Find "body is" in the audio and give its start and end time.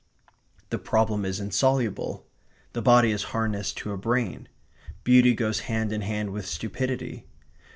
2.81-3.21